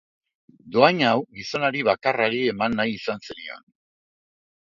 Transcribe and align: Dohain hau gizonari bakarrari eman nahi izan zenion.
Dohain 0.75 1.01
hau 1.09 1.19
gizonari 1.39 1.83
bakarrari 1.89 2.39
eman 2.53 2.79
nahi 2.81 2.95
izan 3.01 3.21
zenion. 3.29 3.61